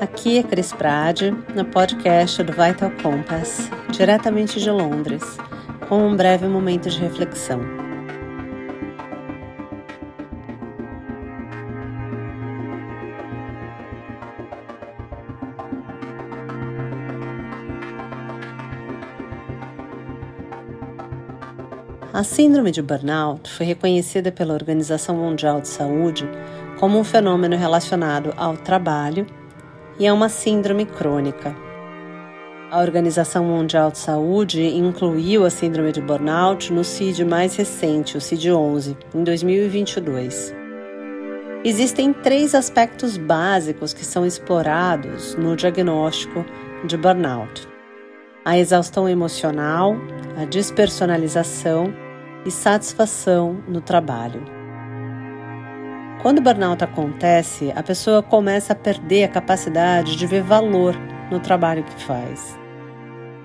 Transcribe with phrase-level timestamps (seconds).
[0.00, 5.22] Aqui é Cris Prade, no podcast do Vital Compass, diretamente de Londres,
[5.90, 7.60] com um breve momento de reflexão.
[22.10, 26.26] A síndrome de burnout foi reconhecida pela Organização Mundial de Saúde
[26.78, 29.26] como um fenômeno relacionado ao trabalho
[30.00, 31.54] e é uma síndrome crônica.
[32.70, 38.20] A Organização Mundial de Saúde incluiu a síndrome de burnout no CID mais recente, o
[38.20, 40.54] CID-11, em 2022.
[41.62, 46.46] Existem três aspectos básicos que são explorados no diagnóstico
[46.86, 47.68] de burnout:
[48.42, 49.94] a exaustão emocional,
[50.40, 51.92] a despersonalização
[52.46, 54.59] e satisfação no trabalho.
[56.22, 60.94] Quando o burnout acontece, a pessoa começa a perder a capacidade de ver valor
[61.30, 62.58] no trabalho que faz.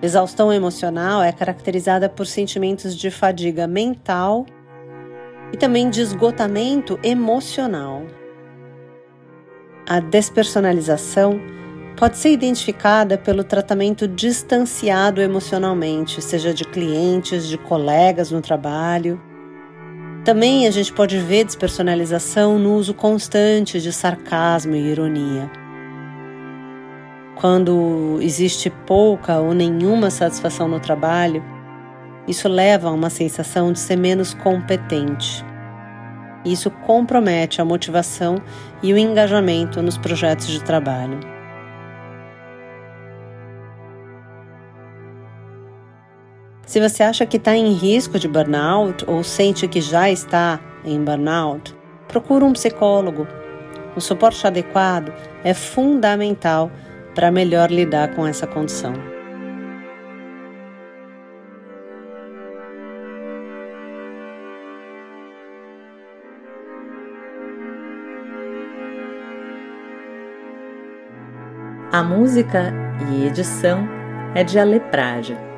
[0.00, 4.46] Exaustão emocional é caracterizada por sentimentos de fadiga mental
[5.52, 8.04] e também de esgotamento emocional.
[9.88, 11.40] A despersonalização
[11.96, 19.20] pode ser identificada pelo tratamento distanciado emocionalmente, seja de clientes, de colegas no trabalho
[20.24, 25.50] também a gente pode ver despersonalização no uso constante de sarcasmo e ironia.
[27.36, 31.42] Quando existe pouca ou nenhuma satisfação no trabalho,
[32.28, 35.42] isso leva a uma sensação de ser menos competente.
[36.44, 38.36] Isso compromete a motivação
[38.82, 41.18] e o engajamento nos projetos de trabalho.
[46.70, 51.02] Se você acha que está em risco de burnout ou sente que já está em
[51.02, 51.74] burnout,
[52.06, 53.26] procure um psicólogo.
[53.96, 56.70] O suporte adequado é fundamental
[57.12, 58.92] para melhor lidar com essa condição.
[71.90, 72.72] A música
[73.10, 73.88] e edição
[74.36, 75.49] é de Aleprade.